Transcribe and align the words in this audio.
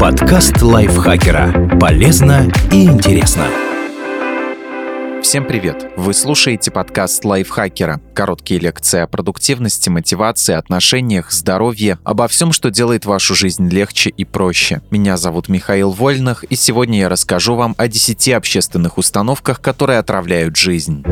Подкаст 0.00 0.62
лайфхакера. 0.62 1.76
Полезно 1.80 2.48
и 2.70 2.84
интересно. 2.84 3.46
Всем 5.22 5.44
привет! 5.44 5.90
Вы 5.96 6.14
слушаете 6.14 6.70
подкаст 6.70 7.24
лайфхакера. 7.24 8.00
Короткие 8.14 8.60
лекции 8.60 9.00
о 9.00 9.08
продуктивности, 9.08 9.88
мотивации, 9.88 10.54
отношениях, 10.54 11.32
здоровье, 11.32 11.98
обо 12.04 12.28
всем, 12.28 12.52
что 12.52 12.70
делает 12.70 13.06
вашу 13.06 13.34
жизнь 13.34 13.68
легче 13.68 14.10
и 14.10 14.24
проще. 14.24 14.82
Меня 14.92 15.16
зовут 15.16 15.48
Михаил 15.48 15.90
Вольных, 15.90 16.44
и 16.44 16.54
сегодня 16.54 17.00
я 17.00 17.08
расскажу 17.08 17.56
вам 17.56 17.74
о 17.76 17.88
10 17.88 18.28
общественных 18.28 18.98
установках, 18.98 19.60
которые 19.60 19.98
отравляют 19.98 20.56
жизнь. 20.56 21.02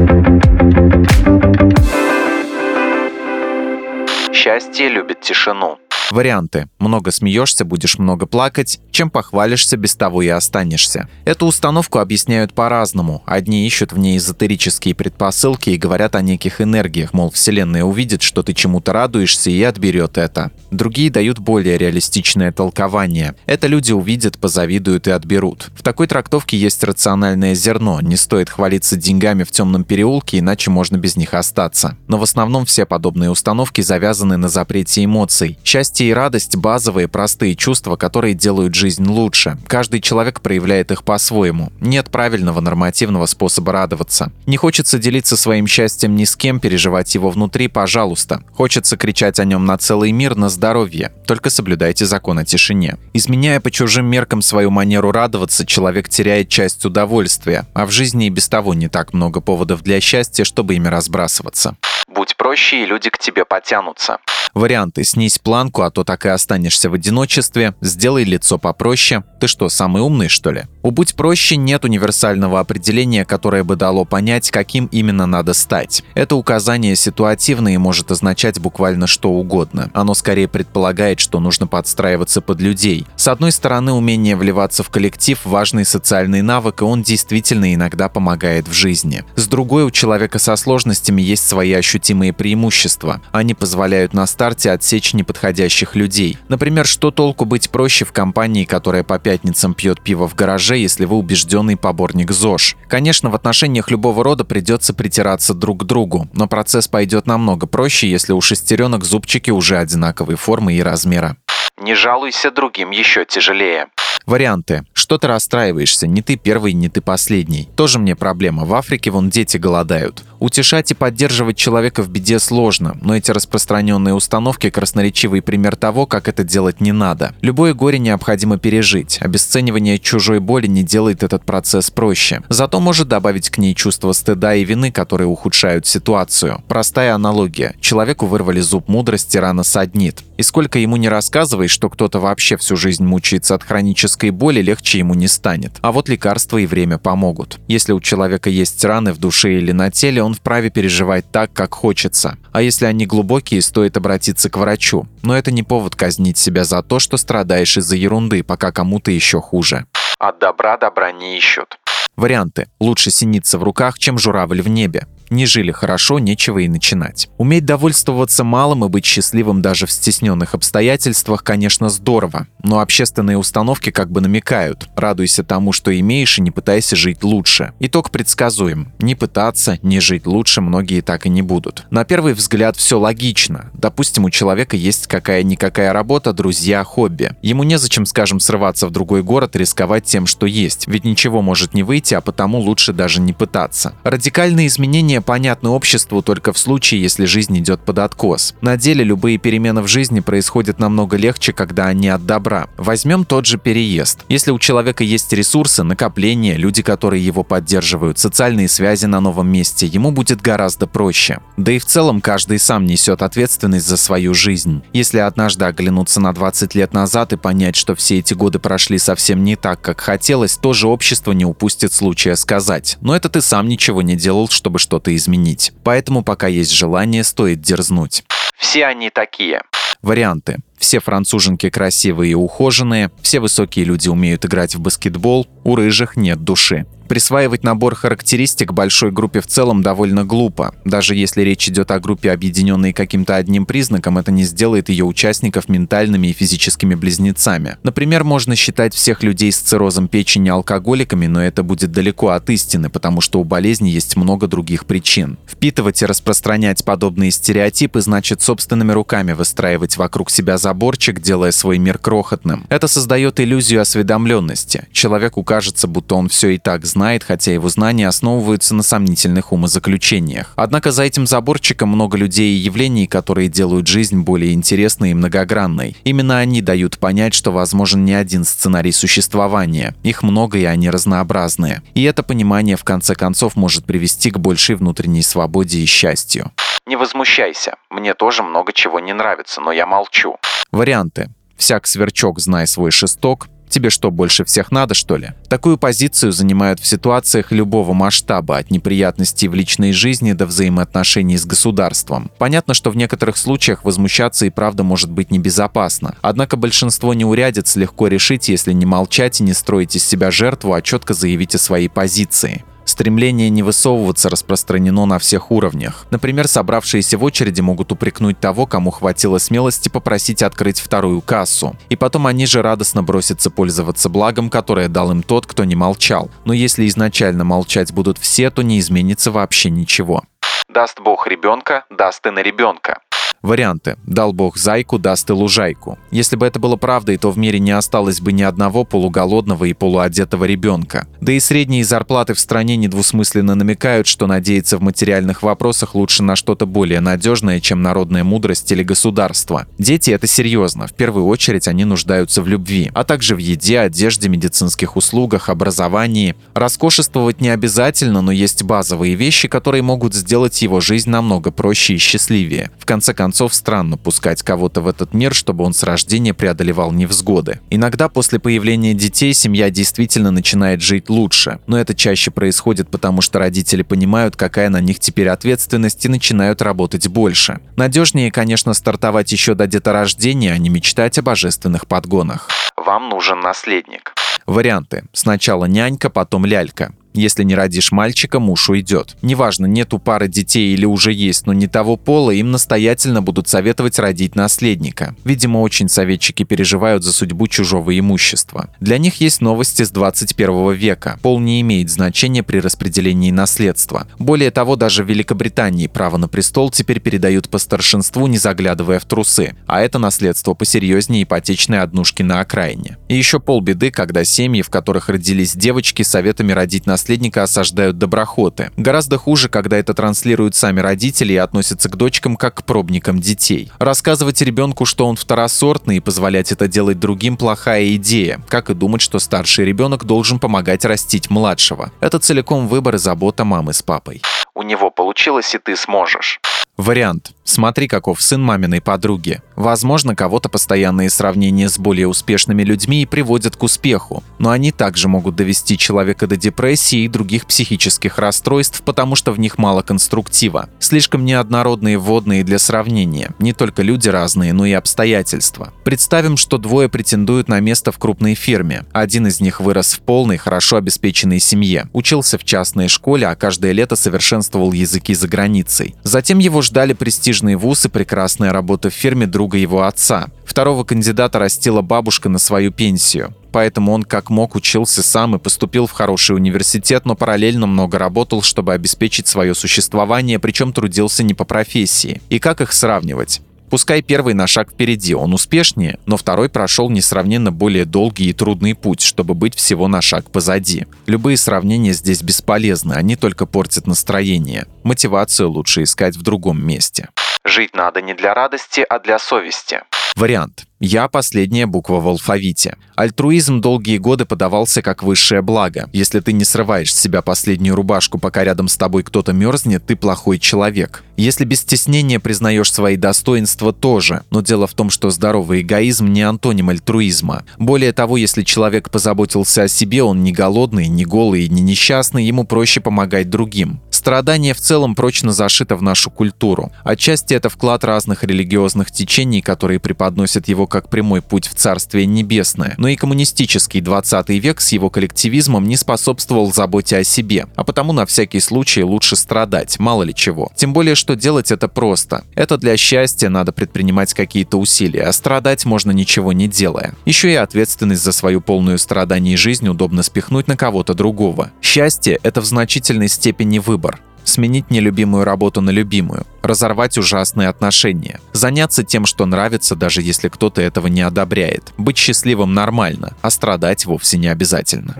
Счастье 4.32 4.88
любит 4.88 5.22
тишину. 5.22 5.78
Варианты. 6.10 6.68
Много 6.78 7.10
смеешься, 7.10 7.64
будешь 7.64 7.98
много 7.98 8.26
плакать. 8.26 8.80
Чем 8.90 9.10
похвалишься, 9.10 9.76
без 9.76 9.96
того 9.96 10.22
и 10.22 10.28
останешься. 10.28 11.08
Эту 11.24 11.46
установку 11.46 11.98
объясняют 11.98 12.52
по-разному. 12.54 13.22
Одни 13.26 13.66
ищут 13.66 13.92
в 13.92 13.98
ней 13.98 14.16
эзотерические 14.16 14.94
предпосылки 14.94 15.70
и 15.70 15.76
говорят 15.76 16.14
о 16.14 16.22
неких 16.22 16.60
энергиях, 16.60 17.12
мол, 17.12 17.30
Вселенная 17.30 17.84
увидит, 17.84 18.22
что 18.22 18.42
ты 18.42 18.52
чему-то 18.52 18.92
радуешься 18.92 19.50
и 19.50 19.62
отберет 19.62 20.16
это. 20.16 20.52
Другие 20.70 21.10
дают 21.10 21.38
более 21.38 21.76
реалистичное 21.76 22.52
толкование. 22.52 23.34
Это 23.46 23.66
люди 23.66 23.92
увидят, 23.92 24.38
позавидуют 24.38 25.08
и 25.08 25.10
отберут. 25.10 25.70
В 25.74 25.82
такой 25.82 26.06
трактовке 26.06 26.56
есть 26.56 26.84
рациональное 26.84 27.54
зерно. 27.54 28.00
Не 28.00 28.16
стоит 28.16 28.48
хвалиться 28.48 28.96
деньгами 28.96 29.42
в 29.42 29.50
темном 29.50 29.84
переулке, 29.84 30.38
иначе 30.38 30.70
можно 30.70 30.96
без 30.96 31.16
них 31.16 31.34
остаться. 31.34 31.96
Но 32.08 32.18
в 32.18 32.22
основном 32.22 32.64
все 32.64 32.86
подобные 32.86 33.30
установки 33.30 33.80
завязаны 33.80 34.36
на 34.36 34.48
запрете 34.48 35.04
эмоций. 35.04 35.58
Счастье 35.64 35.95
Счастье 35.96 36.10
и 36.10 36.12
радость– 36.12 36.56
базовые, 36.58 37.08
простые 37.08 37.56
чувства, 37.56 37.96
которые 37.96 38.34
делают 38.34 38.74
жизнь 38.74 39.06
лучше. 39.06 39.56
Каждый 39.66 40.02
человек 40.02 40.42
проявляет 40.42 40.90
их 40.90 41.02
по-своему. 41.04 41.72
Нет 41.80 42.10
правильного 42.10 42.60
нормативного 42.60 43.24
способа 43.24 43.72
радоваться. 43.72 44.30
Не 44.44 44.58
хочется 44.58 44.98
делиться 44.98 45.38
своим 45.38 45.66
счастьем 45.66 46.14
ни 46.14 46.24
с 46.24 46.36
кем, 46.36 46.60
переживать 46.60 47.14
его 47.14 47.30
внутри– 47.30 47.68
пожалуйста. 47.76 48.42
Хочется 48.52 48.98
кричать 48.98 49.40
о 49.40 49.46
нем 49.46 49.64
на 49.64 49.78
целый 49.78 50.12
мир, 50.12 50.36
на 50.36 50.50
здоровье. 50.50 51.12
Только 51.26 51.48
соблюдайте 51.48 52.04
закон 52.04 52.40
о 52.40 52.44
тишине. 52.44 52.98
Изменяя 53.14 53.60
по 53.60 53.70
чужим 53.70 54.04
меркам 54.04 54.42
свою 54.42 54.70
манеру 54.70 55.12
радоваться, 55.12 55.64
человек 55.64 56.10
теряет 56.10 56.50
часть 56.50 56.84
удовольствия, 56.84 57.64
а 57.72 57.86
в 57.86 57.90
жизни 57.90 58.26
и 58.26 58.30
без 58.30 58.50
того 58.50 58.74
не 58.74 58.88
так 58.88 59.14
много 59.14 59.40
поводов 59.40 59.80
для 59.80 60.02
счастья, 60.02 60.44
чтобы 60.44 60.74
ими 60.74 60.88
разбрасываться. 60.88 61.74
Будь 62.06 62.36
проще, 62.36 62.82
и 62.82 62.86
люди 62.86 63.08
к 63.08 63.16
тебе 63.16 63.46
потянутся. 63.46 64.18
Варианты 64.56 65.04
«снизь 65.04 65.38
планку, 65.38 65.82
а 65.82 65.90
то 65.90 66.02
так 66.02 66.24
и 66.24 66.30
останешься 66.30 66.88
в 66.88 66.94
одиночестве», 66.94 67.74
«сделай 67.82 68.24
лицо 68.24 68.56
попроще», 68.56 69.22
«ты 69.38 69.48
что, 69.48 69.68
самый 69.68 70.00
умный, 70.00 70.28
что 70.28 70.50
ли?» 70.50 70.62
У 70.82 70.92
«Будь 70.92 71.14
проще» 71.14 71.56
нет 71.56 71.84
универсального 71.84 72.58
определения, 72.58 73.26
которое 73.26 73.64
бы 73.64 73.76
дало 73.76 74.06
понять, 74.06 74.50
каким 74.50 74.86
именно 74.86 75.26
надо 75.26 75.52
стать. 75.52 76.02
Это 76.14 76.36
указание 76.36 76.96
ситуативное 76.96 77.74
и 77.74 77.76
может 77.76 78.10
означать 78.10 78.58
буквально 78.58 79.06
что 79.06 79.30
угодно. 79.30 79.90
Оно 79.92 80.14
скорее 80.14 80.48
предполагает, 80.48 81.20
что 81.20 81.38
нужно 81.38 81.66
подстраиваться 81.66 82.40
под 82.40 82.58
людей. 82.62 83.06
С 83.14 83.28
одной 83.28 83.52
стороны, 83.52 83.92
умение 83.92 84.36
вливаться 84.36 84.82
в 84.82 84.88
коллектив– 84.88 85.38
важный 85.44 85.84
социальный 85.84 86.40
навык, 86.40 86.80
и 86.80 86.84
он 86.84 87.02
действительно 87.02 87.74
иногда 87.74 88.08
помогает 88.08 88.68
в 88.68 88.72
жизни. 88.72 89.22
С 89.34 89.48
другой, 89.48 89.84
у 89.84 89.90
человека 89.90 90.38
со 90.38 90.56
сложностями 90.56 91.20
есть 91.20 91.46
свои 91.46 91.74
ощутимые 91.74 92.32
преимущества. 92.32 93.20
Они 93.32 93.52
позволяют 93.52 94.14
на 94.14 94.22
старте 94.46 94.70
отсечь 94.70 95.12
неподходящих 95.12 95.96
людей. 95.96 96.38
Например, 96.46 96.86
что 96.86 97.10
толку 97.10 97.44
быть 97.44 97.68
проще 97.68 98.04
в 98.04 98.12
компании, 98.12 98.62
которая 98.62 99.02
по 99.02 99.18
пятницам 99.18 99.74
пьет 99.74 100.00
пиво 100.00 100.28
в 100.28 100.36
гараже, 100.36 100.76
если 100.78 101.04
вы 101.04 101.16
убежденный 101.16 101.76
поборник 101.76 102.30
ЗОЖ. 102.30 102.76
Конечно, 102.86 103.28
в 103.28 103.34
отношениях 103.34 103.90
любого 103.90 104.22
рода 104.22 104.44
придется 104.44 104.94
притираться 104.94 105.52
друг 105.52 105.80
к 105.80 105.84
другу, 105.84 106.28
но 106.32 106.46
процесс 106.46 106.86
пойдет 106.86 107.26
намного 107.26 107.66
проще, 107.66 108.08
если 108.08 108.32
у 108.32 108.40
шестеренок 108.40 109.04
зубчики 109.04 109.50
уже 109.50 109.78
одинаковой 109.78 110.36
формы 110.36 110.74
и 110.74 110.80
размера. 110.80 111.36
Не 111.82 111.96
жалуйся 111.96 112.52
другим 112.52 112.92
еще 112.92 113.24
тяжелее. 113.24 113.88
Варианты. 114.26 114.84
Что 114.92 115.18
ты 115.18 115.28
расстраиваешься? 115.28 116.08
Не 116.08 116.20
ты 116.20 116.36
первый, 116.36 116.72
не 116.72 116.88
ты 116.88 117.00
последний. 117.00 117.68
Тоже 117.76 118.00
мне 118.00 118.16
проблема. 118.16 118.64
В 118.64 118.74
Африке 118.74 119.10
вон 119.10 119.30
дети 119.30 119.56
голодают. 119.56 120.24
Утешать 120.38 120.90
и 120.90 120.94
поддерживать 120.94 121.56
человека 121.56 122.02
в 122.02 122.08
беде 122.08 122.38
сложно, 122.38 122.96
но 123.00 123.16
эти 123.16 123.30
распространенные 123.30 124.14
установки– 124.14 124.70
красноречивый 124.70 125.42
пример 125.42 125.76
того, 125.76 126.06
как 126.06 126.28
это 126.28 126.44
делать 126.44 126.80
не 126.80 126.92
надо. 126.92 127.34
Любое 127.40 127.74
горе 127.74 127.98
необходимо 127.98 128.58
пережить. 128.58 129.18
Обесценивание 129.20 129.98
чужой 129.98 130.40
боли 130.40 130.66
не 130.66 130.82
делает 130.82 131.22
этот 131.22 131.44
процесс 131.44 131.90
проще. 131.90 132.42
Зато 132.48 132.80
может 132.80 133.08
добавить 133.08 133.50
к 133.50 133.58
ней 133.58 133.74
чувство 133.74 134.12
стыда 134.12 134.54
и 134.54 134.64
вины, 134.64 134.92
которые 134.92 135.28
ухудшают 135.28 135.86
ситуацию. 135.86 136.62
Простая 136.68 137.14
аналогия. 137.14 137.74
Человеку 137.80 138.26
вырвали 138.26 138.60
зуб 138.60 138.88
мудрости, 138.88 139.38
рано 139.38 139.64
саднит. 139.64 140.22
И 140.36 140.42
сколько 140.42 140.78
ему 140.78 140.96
не 140.96 141.08
рассказывай, 141.08 141.68
что 141.68 141.88
кто-то 141.88 142.20
вообще 142.20 142.56
всю 142.56 142.76
жизнь 142.76 143.04
мучается 143.04 143.54
от 143.54 143.62
хронической 143.62 144.30
боли, 144.30 144.60
легче 144.60 144.98
ему 144.98 145.14
не 145.14 145.28
станет. 145.28 145.72
А 145.80 145.92
вот 145.92 146.08
лекарства 146.08 146.58
и 146.58 146.66
время 146.66 146.98
помогут. 146.98 147.58
Если 147.68 147.92
у 147.92 148.00
человека 148.00 148.50
есть 148.50 148.84
раны 148.84 149.12
в 149.12 149.18
душе 149.18 149.56
или 149.56 149.72
на 149.72 149.90
теле, 149.90 150.22
он 150.26 150.34
вправе 150.34 150.70
переживать 150.70 151.30
так, 151.30 151.52
как 151.52 151.74
хочется. 151.74 152.36
А 152.52 152.60
если 152.60 152.84
они 152.84 153.06
глубокие, 153.06 153.62
стоит 153.62 153.96
обратиться 153.96 154.50
к 154.50 154.56
врачу. 154.56 155.06
Но 155.22 155.36
это 155.36 155.50
не 155.50 155.62
повод 155.62 155.96
казнить 155.96 156.36
себя 156.36 156.64
за 156.64 156.82
то, 156.82 156.98
что 156.98 157.16
страдаешь 157.16 157.76
из-за 157.76 157.96
ерунды, 157.96 158.42
пока 158.42 158.72
кому-то 158.72 159.10
еще 159.10 159.40
хуже. 159.40 159.86
От 160.18 160.38
добра 160.38 160.76
добра 160.76 161.12
не 161.12 161.38
ищут. 161.38 161.78
Варианты. 162.16 162.68
Лучше 162.80 163.10
синица 163.10 163.58
в 163.58 163.62
руках, 163.62 163.98
чем 163.98 164.18
журавль 164.18 164.62
в 164.62 164.68
небе. 164.68 165.06
Не 165.30 165.46
жили 165.46 165.72
хорошо, 165.72 166.18
нечего 166.18 166.58
и 166.60 166.68
начинать. 166.68 167.28
Уметь 167.36 167.64
довольствоваться 167.64 168.44
малым 168.44 168.84
и 168.84 168.88
быть 168.88 169.04
счастливым 169.04 169.62
даже 169.62 169.86
в 169.86 169.92
стесненных 169.92 170.54
обстоятельствах, 170.54 171.42
конечно, 171.42 171.88
здорово. 171.88 172.46
Но 172.62 172.80
общественные 172.80 173.38
установки 173.38 173.90
как 173.90 174.10
бы 174.10 174.20
намекают. 174.20 174.88
Радуйся 174.96 175.42
тому, 175.42 175.72
что 175.72 175.98
имеешь, 175.98 176.38
и 176.38 176.42
не 176.42 176.50
пытайся 176.50 176.96
жить 176.96 177.24
лучше. 177.24 177.72
Итог 177.80 178.10
предсказуем. 178.10 178.92
Не 178.98 179.14
пытаться, 179.14 179.78
не 179.82 180.00
жить 180.00 180.26
лучше 180.26 180.60
многие 180.60 181.00
так 181.00 181.26
и 181.26 181.28
не 181.28 181.42
будут. 181.42 181.86
На 181.90 182.04
первый 182.04 182.34
взгляд 182.34 182.76
все 182.76 182.98
логично. 182.98 183.70
Допустим, 183.74 184.24
у 184.24 184.30
человека 184.30 184.76
есть 184.76 185.06
какая-никакая 185.06 185.92
работа, 185.92 186.32
друзья, 186.32 186.82
хобби. 186.84 187.32
Ему 187.42 187.64
незачем, 187.64 188.06
скажем, 188.06 188.40
срываться 188.40 188.86
в 188.86 188.90
другой 188.90 189.22
город 189.22 189.56
рисковать 189.56 190.04
тем, 190.04 190.26
что 190.26 190.46
есть. 190.46 190.86
Ведь 190.86 191.04
ничего 191.04 191.42
может 191.42 191.74
не 191.74 191.82
выйти, 191.82 192.14
а 192.14 192.20
потому 192.20 192.58
лучше 192.60 192.92
даже 192.92 193.20
не 193.20 193.32
пытаться. 193.32 193.94
Радикальные 194.04 194.68
изменения 194.68 195.15
изменения 195.16 195.20
понятны 195.20 195.70
обществу 195.70 196.22
только 196.22 196.52
в 196.52 196.58
случае, 196.58 197.02
если 197.02 197.24
жизнь 197.26 197.58
идет 197.58 197.80
под 197.80 197.98
откос. 197.98 198.54
На 198.60 198.76
деле 198.76 199.04
любые 199.04 199.38
перемены 199.38 199.82
в 199.82 199.88
жизни 199.88 200.20
происходят 200.20 200.78
намного 200.78 201.16
легче, 201.16 201.52
когда 201.52 201.86
они 201.86 202.08
от 202.08 202.26
добра. 202.26 202.68
Возьмем 202.76 203.24
тот 203.24 203.46
же 203.46 203.58
переезд. 203.58 204.24
Если 204.28 204.50
у 204.50 204.58
человека 204.58 205.04
есть 205.04 205.32
ресурсы, 205.32 205.82
накопления, 205.82 206.56
люди, 206.56 206.82
которые 206.82 207.24
его 207.24 207.42
поддерживают, 207.42 208.18
социальные 208.18 208.68
связи 208.68 209.06
на 209.06 209.20
новом 209.20 209.48
месте, 209.48 209.86
ему 209.86 210.10
будет 210.10 210.40
гораздо 210.40 210.86
проще. 210.86 211.40
Да 211.56 211.72
и 211.72 211.78
в 211.78 211.84
целом 211.84 212.20
каждый 212.20 212.58
сам 212.58 212.86
несет 212.86 213.22
ответственность 213.22 213.86
за 213.86 213.96
свою 213.96 214.34
жизнь. 214.34 214.82
Если 214.92 215.18
однажды 215.18 215.64
оглянуться 215.64 216.20
на 216.20 216.32
20 216.32 216.74
лет 216.74 216.92
назад 216.92 217.32
и 217.32 217.36
понять, 217.36 217.76
что 217.76 217.94
все 217.94 218.18
эти 218.18 218.34
годы 218.34 218.58
прошли 218.58 218.98
совсем 218.98 219.44
не 219.44 219.56
так, 219.56 219.80
как 219.80 220.00
хотелось, 220.00 220.56
тоже 220.56 220.88
общество 220.88 221.32
не 221.32 221.44
упустит 221.44 221.92
случая 221.92 222.36
сказать. 222.36 222.98
Но 223.00 223.14
это 223.14 223.28
ты 223.28 223.40
сам 223.40 223.68
ничего 223.68 224.02
не 224.02 224.16
делал, 224.16 224.48
чтобы 224.48 224.78
что-то 224.78 225.05
что-то 225.06 225.14
изменить. 225.14 225.72
Поэтому 225.84 226.24
пока 226.24 226.48
есть 226.48 226.72
желание, 226.72 227.22
стоит 227.22 227.60
дерзнуть. 227.60 228.24
Все 228.58 228.86
они 228.86 229.10
такие. 229.10 229.62
Варианты. 230.02 230.58
Все 230.78 231.00
француженки 231.00 231.70
красивые 231.70 232.32
и 232.32 232.34
ухоженные, 232.34 233.10
все 233.22 233.40
высокие 233.40 233.84
люди 233.84 234.08
умеют 234.08 234.44
играть 234.44 234.74
в 234.74 234.80
баскетбол, 234.80 235.48
у 235.64 235.74
рыжих 235.74 236.16
нет 236.16 236.44
души. 236.44 236.86
Присваивать 237.08 237.62
набор 237.62 237.94
характеристик 237.94 238.72
большой 238.72 239.12
группе 239.12 239.40
в 239.40 239.46
целом 239.46 239.82
довольно 239.82 240.24
глупо. 240.24 240.74
Даже 240.84 241.14
если 241.14 241.42
речь 241.42 241.68
идет 241.68 241.90
о 241.92 242.00
группе, 242.00 242.32
объединенной 242.32 242.92
каким-то 242.92 243.36
одним 243.36 243.64
признаком, 243.64 244.18
это 244.18 244.32
не 244.32 244.42
сделает 244.42 244.88
ее 244.88 245.04
участников 245.04 245.68
ментальными 245.68 246.28
и 246.28 246.32
физическими 246.32 246.96
близнецами. 246.96 247.76
Например, 247.84 248.24
можно 248.24 248.56
считать 248.56 248.92
всех 248.94 249.22
людей 249.22 249.52
с 249.52 249.58
циррозом 249.58 250.08
печени 250.08 250.48
алкоголиками, 250.48 251.26
но 251.26 251.42
это 251.42 251.62
будет 251.62 251.92
далеко 251.92 252.30
от 252.30 252.50
истины, 252.50 252.90
потому 252.90 253.20
что 253.20 253.40
у 253.40 253.44
болезни 253.44 253.88
есть 253.88 254.16
много 254.16 254.48
других 254.48 254.84
причин. 254.84 255.38
Впитывать 255.46 256.02
и 256.02 256.06
распространять 256.06 256.84
подобные 256.84 257.30
стереотипы 257.30 258.00
значит 258.00 258.42
собственными 258.42 258.90
руками 258.92 259.32
выстраивать 259.32 259.96
вокруг 259.96 260.30
себя 260.30 260.58
заборчик, 260.66 261.20
делая 261.20 261.52
свой 261.52 261.78
мир 261.78 261.96
крохотным. 261.96 262.66
Это 262.70 262.88
создает 262.88 263.38
иллюзию 263.38 263.82
осведомленности. 263.82 264.88
Человеку 264.90 265.44
кажется, 265.44 265.86
будто 265.86 266.16
он 266.16 266.28
все 266.28 266.48
и 266.48 266.58
так 266.58 266.84
знает, 266.84 267.22
хотя 267.22 267.52
его 267.52 267.68
знания 267.68 268.08
основываются 268.08 268.74
на 268.74 268.82
сомнительных 268.82 269.52
умозаключениях. 269.52 270.52
Однако 270.56 270.90
за 270.90 271.04
этим 271.04 271.24
заборчиком 271.24 271.90
много 271.90 272.18
людей 272.18 272.56
и 272.56 272.58
явлений, 272.58 273.06
которые 273.06 273.48
делают 273.48 273.86
жизнь 273.86 274.22
более 274.22 274.54
интересной 274.54 275.12
и 275.12 275.14
многогранной. 275.14 275.96
Именно 276.02 276.38
они 276.38 276.62
дают 276.62 276.98
понять, 276.98 277.34
что 277.34 277.52
возможен 277.52 278.04
не 278.04 278.14
один 278.14 278.42
сценарий 278.42 278.90
существования. 278.90 279.94
Их 280.02 280.24
много 280.24 280.58
и 280.58 280.64
они 280.64 280.90
разнообразные. 280.90 281.82
И 281.94 282.02
это 282.02 282.24
понимание 282.24 282.76
в 282.76 282.82
конце 282.82 283.14
концов 283.14 283.54
может 283.54 283.84
привести 283.84 284.32
к 284.32 284.38
большей 284.40 284.74
внутренней 284.74 285.22
свободе 285.22 285.78
и 285.78 285.86
счастью. 285.86 286.50
Не 286.86 286.96
возмущайся. 286.96 287.76
Мне 287.90 288.14
тоже 288.14 288.42
много 288.42 288.72
чего 288.72 289.00
не 289.00 289.12
нравится, 289.12 289.60
но 289.60 289.72
я 289.72 289.86
молчу. 289.86 290.36
Варианты. 290.70 291.30
Всяк 291.56 291.86
сверчок, 291.86 292.38
знай 292.38 292.66
свой 292.66 292.90
шесток, 292.90 293.48
Тебе 293.68 293.90
что, 293.90 294.10
больше 294.10 294.44
всех 294.44 294.70
надо, 294.70 294.94
что 294.94 295.16
ли? 295.16 295.30
Такую 295.48 295.76
позицию 295.76 296.32
занимают 296.32 296.80
в 296.80 296.86
ситуациях 296.86 297.50
любого 297.50 297.92
масштаба, 297.92 298.58
от 298.58 298.70
неприятностей 298.70 299.48
в 299.48 299.54
личной 299.54 299.92
жизни 299.92 300.32
до 300.32 300.46
взаимоотношений 300.46 301.36
с 301.36 301.44
государством. 301.44 302.30
Понятно, 302.38 302.74
что 302.74 302.90
в 302.90 302.96
некоторых 302.96 303.36
случаях 303.36 303.84
возмущаться 303.84 304.46
и 304.46 304.50
правда 304.50 304.82
может 304.82 305.10
быть 305.10 305.30
небезопасно. 305.30 306.14
Однако 306.22 306.56
большинство 306.56 307.12
неурядиц 307.12 307.76
легко 307.76 308.06
решить, 308.06 308.48
если 308.48 308.72
не 308.72 308.86
молчать 308.86 309.40
и 309.40 309.44
не 309.44 309.52
строить 309.52 309.96
из 309.96 310.06
себя 310.06 310.30
жертву, 310.30 310.72
а 310.72 310.80
четко 310.80 311.12
заявить 311.12 311.54
о 311.54 311.58
своей 311.58 311.88
позиции. 311.88 312.64
Стремление 312.96 313.50
не 313.50 313.62
высовываться 313.62 314.30
распространено 314.30 315.04
на 315.04 315.18
всех 315.18 315.50
уровнях. 315.50 316.06
Например, 316.10 316.48
собравшиеся 316.48 317.18
в 317.18 317.24
очереди 317.24 317.60
могут 317.60 317.92
упрекнуть 317.92 318.40
того, 318.40 318.64
кому 318.64 318.90
хватило 318.90 319.36
смелости 319.36 319.90
попросить 319.90 320.42
открыть 320.42 320.80
вторую 320.80 321.20
кассу. 321.20 321.76
И 321.90 321.96
потом 321.96 322.26
они 322.26 322.46
же 322.46 322.62
радостно 322.62 323.02
бросятся 323.02 323.50
пользоваться 323.50 324.08
благом, 324.08 324.48
которое 324.48 324.88
дал 324.88 325.10
им 325.10 325.22
тот, 325.22 325.44
кто 325.44 325.64
не 325.64 325.74
молчал. 325.74 326.30
Но 326.46 326.54
если 326.54 326.88
изначально 326.88 327.44
молчать 327.44 327.92
будут 327.92 328.16
все, 328.16 328.48
то 328.48 328.62
не 328.62 328.78
изменится 328.78 329.30
вообще 329.30 329.68
ничего. 329.68 330.22
Даст 330.70 330.98
Бог 330.98 331.26
ребенка, 331.26 331.84
даст 331.90 332.26
и 332.26 332.30
на 332.30 332.38
ребенка. 332.38 333.00
Варианты. 333.42 333.96
Дал 334.06 334.32
бог 334.32 334.56
зайку, 334.56 334.98
даст 334.98 335.30
и 335.30 335.32
лужайку. 335.32 335.98
Если 336.10 336.36
бы 336.36 336.46
это 336.46 336.58
было 336.58 336.76
правдой, 336.76 337.16
то 337.16 337.30
в 337.30 337.38
мире 337.38 337.58
не 337.60 337.70
осталось 337.70 338.20
бы 338.20 338.32
ни 338.32 338.42
одного 338.42 338.84
полуголодного 338.84 339.66
и 339.66 339.72
полуодетого 339.72 340.44
ребенка. 340.44 341.06
Да 341.20 341.32
и 341.32 341.40
средние 341.40 341.84
зарплаты 341.84 342.34
в 342.34 342.40
стране 342.40 342.76
недвусмысленно 342.76 343.54
намекают, 343.54 344.06
что 344.06 344.26
надеяться 344.26 344.78
в 344.78 344.82
материальных 344.82 345.42
вопросах 345.42 345.94
лучше 345.94 346.22
на 346.22 346.34
что-то 346.34 346.66
более 346.66 347.00
надежное, 347.00 347.60
чем 347.60 347.82
народная 347.82 348.24
мудрость 348.24 348.72
или 348.72 348.82
государство. 348.82 349.66
Дети— 349.78 350.10
это 350.12 350.26
серьезно. 350.26 350.86
В 350.86 350.94
первую 350.94 351.26
очередь 351.26 351.68
они 351.68 351.84
нуждаются 351.84 352.42
в 352.42 352.48
любви, 352.48 352.90
а 352.94 353.04
также 353.04 353.36
в 353.36 353.38
еде, 353.38 353.80
одежде, 353.80 354.28
медицинских 354.28 354.96
услугах, 354.96 355.48
образовании. 355.48 356.34
Роскошествовать 356.54 357.40
не 357.40 357.50
обязательно, 357.50 358.22
но 358.22 358.32
есть 358.32 358.62
базовые 358.62 359.14
вещи, 359.14 359.46
которые 359.46 359.82
могут 359.82 360.14
сделать 360.14 360.60
его 360.62 360.80
жизнь 360.80 361.10
намного 361.10 361.50
проще 361.50 361.94
и 361.94 361.98
счастливее. 361.98 362.70
В 362.78 362.86
конце 362.86 363.14
концов, 363.14 363.25
концов, 363.26 363.54
странно 363.54 363.96
пускать 363.96 364.44
кого-то 364.44 364.80
в 364.80 364.86
этот 364.86 365.12
мир, 365.12 365.34
чтобы 365.34 365.64
он 365.64 365.74
с 365.74 365.82
рождения 365.82 366.32
преодолевал 366.32 366.92
невзгоды. 366.92 367.58
Иногда 367.70 368.08
после 368.08 368.38
появления 368.38 368.94
детей 368.94 369.34
семья 369.34 369.68
действительно 369.68 370.30
начинает 370.30 370.80
жить 370.80 371.10
лучше, 371.10 371.58
но 371.66 371.76
это 371.76 371.92
чаще 371.92 372.30
происходит 372.30 372.88
потому, 372.88 373.22
что 373.22 373.40
родители 373.40 373.82
понимают, 373.82 374.36
какая 374.36 374.68
на 374.70 374.80
них 374.80 375.00
теперь 375.00 375.28
ответственность 375.28 376.04
и 376.04 376.08
начинают 376.08 376.62
работать 376.62 377.08
больше. 377.08 377.58
Надежнее, 377.74 378.30
конечно, 378.30 378.74
стартовать 378.74 379.32
еще 379.32 379.54
до 379.54 379.66
деторождения, 379.66 380.52
а 380.52 380.58
не 380.58 380.68
мечтать 380.68 381.18
о 381.18 381.22
божественных 381.22 381.88
подгонах. 381.88 382.48
Вам 382.76 383.08
нужен 383.08 383.40
наследник. 383.40 384.14
Варианты. 384.46 385.02
Сначала 385.12 385.64
нянька, 385.64 386.10
потом 386.10 386.46
лялька. 386.46 386.92
Если 387.16 387.44
не 387.44 387.54
родишь 387.54 387.92
мальчика, 387.92 388.38
муж 388.40 388.68
уйдет. 388.68 389.16
Неважно, 389.22 389.64
нету 389.64 389.98
пары 389.98 390.28
детей 390.28 390.74
или 390.74 390.84
уже 390.84 391.14
есть, 391.14 391.46
но 391.46 391.54
не 391.54 391.66
того 391.66 391.96
пола, 391.96 392.30
им 392.30 392.50
настоятельно 392.50 393.22
будут 393.22 393.48
советовать 393.48 393.98
родить 393.98 394.36
наследника. 394.36 395.16
Видимо, 395.24 395.58
очень 395.58 395.88
советчики 395.88 396.42
переживают 396.42 397.04
за 397.04 397.14
судьбу 397.14 397.48
чужого 397.48 397.98
имущества. 397.98 398.68
Для 398.80 398.98
них 398.98 399.18
есть 399.22 399.40
новости 399.40 399.82
с 399.82 399.90
21 399.90 400.72
века. 400.72 401.18
Пол 401.22 401.40
не 401.40 401.62
имеет 401.62 401.90
значения 401.90 402.42
при 402.42 402.58
распределении 402.58 403.30
наследства. 403.30 404.06
Более 404.18 404.50
того, 404.50 404.76
даже 404.76 405.02
в 405.02 405.08
Великобритании 405.08 405.86
право 405.86 406.18
на 406.18 406.28
престол 406.28 406.70
теперь 406.70 407.00
передают 407.00 407.48
по 407.48 407.56
старшинству, 407.56 408.26
не 408.26 408.36
заглядывая 408.36 408.98
в 408.98 409.06
трусы. 409.06 409.54
А 409.66 409.80
это 409.80 409.98
наследство 409.98 410.52
посерьезнее 410.52 411.22
ипотечной 411.22 411.80
однушки 411.80 412.22
на 412.22 412.40
окраине. 412.40 412.98
И 413.08 413.16
еще 413.16 413.40
полбеды, 413.40 413.90
когда 413.90 414.22
семьи, 414.22 414.60
в 414.60 414.68
которых 414.68 415.08
родились 415.08 415.56
девочки, 415.56 416.02
советами 416.02 416.52
родить 416.52 416.84
наследство 416.84 417.05
наследника 417.06 417.44
осаждают 417.44 417.98
доброхоты. 417.98 418.72
Гораздо 418.76 419.16
хуже, 419.16 419.48
когда 419.48 419.76
это 419.76 419.94
транслируют 419.94 420.56
сами 420.56 420.80
родители 420.80 421.34
и 421.34 421.36
относятся 421.36 421.88
к 421.88 421.94
дочкам 421.94 422.36
как 422.36 422.54
к 422.56 422.64
пробникам 422.64 423.20
детей. 423.20 423.70
Рассказывать 423.78 424.42
ребенку, 424.42 424.86
что 424.86 425.06
он 425.06 425.14
второсортный 425.14 425.98
и 425.98 426.00
позволять 426.00 426.50
это 426.50 426.66
делать 426.66 426.98
другим– 426.98 427.36
плохая 427.38 427.94
идея, 427.94 428.40
как 428.48 428.70
и 428.70 428.74
думать, 428.74 429.02
что 429.02 429.20
старший 429.20 429.64
ребенок 429.64 430.04
должен 430.04 430.40
помогать 430.40 430.84
растить 430.84 431.30
младшего. 431.30 431.92
Это 432.00 432.18
целиком 432.18 432.66
выбор 432.66 432.96
и 432.96 432.98
забота 432.98 433.44
мамы 433.44 433.72
с 433.72 433.82
папой. 433.82 434.20
У 434.56 434.62
него 434.62 434.90
получилось, 434.90 435.54
и 435.54 435.58
ты 435.58 435.76
сможешь. 435.76 436.40
Вариант. 436.76 437.32
Смотри, 437.44 437.86
каков 437.88 438.20
сын 438.20 438.42
маминой 438.42 438.80
подруги. 438.80 439.40
Возможно, 439.56 440.14
кого-то 440.14 440.48
постоянные 440.48 441.10
сравнения 441.10 441.68
с 441.68 441.78
более 441.78 442.06
успешными 442.06 442.62
людьми 442.62 443.02
и 443.02 443.06
приводят 443.06 443.56
к 443.56 443.62
успеху, 443.62 444.22
но 444.38 444.50
они 444.50 444.70
также 444.70 445.08
могут 445.08 445.34
довести 445.34 445.78
человека 445.78 446.26
до 446.26 446.36
депрессии 446.36 447.00
и 447.00 447.08
других 447.08 447.46
психических 447.46 448.18
расстройств, 448.18 448.82
потому 448.82 449.16
что 449.16 449.32
в 449.32 449.38
них 449.38 449.58
мало 449.58 449.82
конструктива. 449.82 450.68
Слишком 450.78 451.24
неоднородные 451.24 451.98
вводные 451.98 452.44
для 452.44 452.58
сравнения. 452.58 453.34
Не 453.38 453.54
только 453.54 453.82
люди 453.82 454.08
разные, 454.08 454.52
но 454.52 454.66
и 454.66 454.72
обстоятельства. 454.72 455.72
Представим, 455.84 456.36
что 456.36 456.58
двое 456.58 456.88
претендуют 456.88 457.48
на 457.48 457.58
место 457.60 457.92
в 457.92 457.98
крупной 457.98 458.34
фирме. 458.34 458.84
Один 458.92 459.26
из 459.26 459.40
них 459.40 459.60
вырос 459.60 459.94
в 459.94 460.00
полной, 460.00 460.36
хорошо 460.36 460.76
обеспеченной 460.76 461.40
семье. 461.40 461.88
Учился 461.94 462.36
в 462.36 462.44
частной 462.44 462.88
школе, 462.88 463.26
а 463.26 463.34
каждое 463.36 463.72
лето 463.72 463.96
совершенствовал 463.96 464.72
языки 464.72 465.14
за 465.14 465.28
границей. 465.28 465.94
Затем 466.02 466.38
его 466.38 466.60
ждали 466.60 466.92
престижный 466.92 467.54
вуз 467.54 467.86
и 467.86 467.88
прекрасная 467.88 468.52
работа 468.52 468.90
в 468.90 468.94
фирме 468.94 469.26
друга 469.46 469.58
его 469.58 469.84
отца. 469.84 470.26
Второго 470.44 470.82
кандидата 470.82 471.38
растила 471.38 471.80
бабушка 471.80 472.28
на 472.28 472.38
свою 472.38 472.72
пенсию 472.72 473.32
поэтому 473.52 473.92
он 473.92 474.02
как 474.02 474.28
мог 474.28 474.54
учился 474.54 475.02
сам 475.02 475.34
и 475.34 475.38
поступил 475.38 475.86
в 475.86 475.92
хороший 475.92 476.36
университет, 476.36 477.06
но 477.06 477.14
параллельно 477.14 477.66
много 477.66 477.96
работал, 477.96 478.42
чтобы 478.42 478.74
обеспечить 478.74 479.28
свое 479.28 479.54
существование, 479.54 480.38
причем 480.38 480.74
трудился 480.74 481.22
не 481.22 481.32
по 481.32 481.44
профессии. 481.46 482.20
И 482.28 482.38
как 482.38 482.60
их 482.60 482.74
сравнивать? 482.74 483.40
Пускай 483.70 484.02
первый 484.02 484.34
на 484.34 484.46
шаг 484.46 484.72
впереди, 484.72 485.14
он 485.14 485.32
успешнее, 485.32 485.98
но 486.04 486.18
второй 486.18 486.50
прошел 486.50 486.90
несравненно 486.90 487.50
более 487.50 487.86
долгий 487.86 488.28
и 488.28 488.34
трудный 488.34 488.74
путь, 488.74 489.00
чтобы 489.00 489.32
быть 489.32 489.54
всего 489.54 489.88
на 489.88 490.02
шаг 490.02 490.30
позади. 490.30 490.84
Любые 491.06 491.38
сравнения 491.38 491.94
здесь 491.94 492.22
бесполезны, 492.22 492.92
они 492.92 493.16
только 493.16 493.46
портят 493.46 493.86
настроение. 493.86 494.66
Мотивацию 494.82 495.48
лучше 495.48 495.84
искать 495.84 496.14
в 496.14 496.22
другом 496.22 496.62
месте. 496.62 497.08
Жить 497.46 497.76
надо 497.76 498.02
не 498.02 498.12
для 498.12 498.34
радости, 498.34 498.84
а 498.88 498.98
для 498.98 499.20
совести. 499.20 499.82
Вариант. 500.16 500.66
Я– 500.78 501.08
последняя 501.10 501.66
буква 501.66 502.00
в 502.00 502.08
алфавите. 502.08 502.76
Альтруизм 502.96 503.62
долгие 503.62 503.96
годы 503.96 504.26
подавался 504.26 504.82
как 504.82 505.02
высшее 505.02 505.40
благо. 505.40 505.88
Если 505.92 506.20
ты 506.20 506.32
не 506.32 506.44
срываешь 506.44 506.92
с 506.92 507.00
себя 507.00 507.22
последнюю 507.22 507.74
рубашку, 507.74 508.18
пока 508.18 508.44
рядом 508.44 508.68
с 508.68 508.76
тобой 508.76 509.02
кто-то 509.02 509.32
мерзнет, 509.32 509.86
ты 509.86 509.96
плохой 509.96 510.38
человек. 510.38 511.02
Если 511.16 511.46
без 511.46 511.60
стеснения 511.60 512.20
признаешь 512.20 512.70
свои 512.70 512.96
достоинства, 512.96 513.72
тоже. 513.72 514.22
Но 514.30 514.42
дело 514.42 514.66
в 514.66 514.74
том, 514.74 514.90
что 514.90 515.08
здоровый 515.08 515.62
эгоизм 515.62 516.08
не 516.08 516.22
антоним 516.22 516.68
альтруизма. 516.68 517.44
Более 517.56 517.92
того, 517.92 518.18
если 518.18 518.42
человек 518.42 518.90
позаботился 518.90 519.62
о 519.62 519.68
себе, 519.68 520.02
он 520.02 520.22
не 520.22 520.32
голодный, 520.32 520.88
не 520.88 521.06
голый 521.06 521.48
не 521.48 521.62
несчастный, 521.62 522.24
ему 522.24 522.44
проще 522.44 522.80
помогать 522.80 523.30
другим. 523.30 523.80
Страдание 524.06 524.54
в 524.54 524.60
целом 524.60 524.94
прочно 524.94 525.32
зашито 525.32 525.74
в 525.74 525.82
нашу 525.82 526.12
культуру. 526.12 526.70
Отчасти 526.84 527.34
это 527.34 527.48
вклад 527.48 527.82
разных 527.82 528.22
религиозных 528.22 528.92
течений, 528.92 529.42
которые 529.42 529.80
преподносят 529.80 530.46
его 530.46 530.68
как 530.68 530.88
прямой 530.88 531.22
путь 531.22 531.48
в 531.48 531.56
Царствие 531.56 532.06
Небесное. 532.06 532.76
Но 532.78 532.86
и 532.86 532.94
коммунистический 532.94 533.80
20 533.80 534.28
век 534.28 534.60
с 534.60 534.70
его 534.70 534.90
коллективизмом 534.90 535.66
не 535.66 535.76
способствовал 535.76 536.52
заботе 536.52 536.98
о 536.98 537.02
себе. 537.02 537.48
А 537.56 537.64
потому 537.64 537.92
на 537.92 538.06
всякий 538.06 538.38
случай 538.38 538.84
лучше 538.84 539.16
страдать, 539.16 539.80
мало 539.80 540.04
ли 540.04 540.14
чего. 540.14 540.52
Тем 540.54 540.72
более, 540.72 540.94
что 540.94 541.16
делать 541.16 541.50
это 541.50 541.66
просто. 541.66 542.22
Это 542.36 542.58
для 542.58 542.76
счастья 542.76 543.28
надо 543.28 543.50
предпринимать 543.50 544.14
какие-то 544.14 544.56
усилия, 544.56 545.02
а 545.02 545.12
страдать 545.12 545.64
можно 545.64 545.90
ничего 545.90 546.32
не 546.32 546.46
делая. 546.46 546.94
Еще 547.06 547.32
и 547.32 547.34
ответственность 547.34 548.04
за 548.04 548.12
свою 548.12 548.40
полную 548.40 548.78
страданий 548.78 549.36
жизнь 549.36 549.66
удобно 549.66 550.04
спихнуть 550.04 550.46
на 550.46 550.56
кого-то 550.56 550.94
другого. 550.94 551.50
Счастье– 551.60 552.20
это 552.22 552.40
в 552.40 552.44
значительной 552.44 553.08
степени 553.08 553.58
выбор. 553.58 553.95
Сменить 554.28 554.70
нелюбимую 554.70 555.24
работу 555.24 555.60
на 555.60 555.70
любимую, 555.70 556.26
разорвать 556.42 556.98
ужасные 556.98 557.48
отношения, 557.48 558.20
заняться 558.32 558.84
тем, 558.84 559.06
что 559.06 559.26
нравится, 559.26 559.74
даже 559.74 560.02
если 560.02 560.28
кто-то 560.28 560.60
этого 560.60 560.86
не 560.88 561.02
одобряет. 561.02 561.72
Быть 561.78 561.96
счастливым 561.96 562.54
нормально, 562.54 563.14
а 563.22 563.30
страдать 563.30 563.86
вовсе 563.86 564.18
не 564.18 564.28
обязательно. 564.28 564.94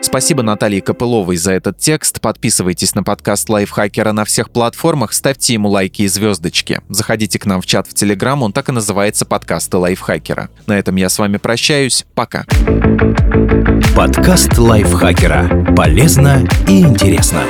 Спасибо 0.00 0.42
Наталье 0.42 0.80
Копыловой 0.80 1.36
за 1.36 1.52
этот 1.52 1.78
текст. 1.78 2.20
Подписывайтесь 2.20 2.94
на 2.94 3.02
подкаст 3.02 3.48
Лайфхакера 3.48 4.12
на 4.12 4.24
всех 4.24 4.50
платформах, 4.50 5.12
ставьте 5.12 5.54
ему 5.54 5.68
лайки 5.68 6.02
и 6.02 6.08
звездочки. 6.08 6.80
Заходите 6.88 7.38
к 7.38 7.46
нам 7.46 7.60
в 7.60 7.66
чат 7.66 7.86
в 7.86 7.94
Телеграм, 7.94 8.42
он 8.42 8.52
так 8.52 8.68
и 8.68 8.72
называется 8.72 9.26
подкасты 9.26 9.76
Лайфхакера. 9.76 10.48
На 10.66 10.78
этом 10.78 10.96
я 10.96 11.08
с 11.08 11.18
вами 11.18 11.36
прощаюсь. 11.36 12.06
Пока. 12.14 12.44
Подкаст 13.96 14.56
Лайфхакера. 14.56 15.74
Полезно 15.74 16.46
и 16.66 16.80
интересно. 16.80 17.42